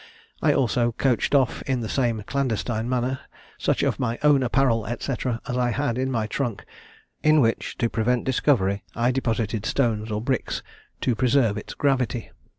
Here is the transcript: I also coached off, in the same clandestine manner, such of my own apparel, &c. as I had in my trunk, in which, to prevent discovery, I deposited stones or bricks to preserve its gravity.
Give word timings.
I 0.41 0.51
also 0.51 0.93
coached 0.93 1.35
off, 1.35 1.61
in 1.67 1.81
the 1.81 1.87
same 1.87 2.23
clandestine 2.25 2.89
manner, 2.89 3.19
such 3.59 3.83
of 3.83 3.99
my 3.99 4.17
own 4.23 4.41
apparel, 4.41 4.87
&c. 4.99 5.13
as 5.47 5.55
I 5.55 5.69
had 5.69 5.99
in 5.99 6.09
my 6.09 6.25
trunk, 6.25 6.65
in 7.21 7.39
which, 7.39 7.77
to 7.77 7.87
prevent 7.87 8.23
discovery, 8.23 8.81
I 8.95 9.11
deposited 9.11 9.63
stones 9.63 10.09
or 10.09 10.19
bricks 10.19 10.63
to 11.01 11.13
preserve 11.13 11.55
its 11.55 11.75
gravity. 11.75 12.31